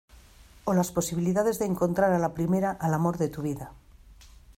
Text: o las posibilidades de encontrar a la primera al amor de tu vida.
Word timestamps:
o 0.63 0.73
las 0.73 0.91
posibilidades 0.91 1.59
de 1.59 1.67
encontrar 1.67 2.11
a 2.11 2.17
la 2.17 2.33
primera 2.33 2.71
al 2.71 2.95
amor 2.95 3.19
de 3.19 3.27
tu 3.29 3.43
vida. 3.43 3.71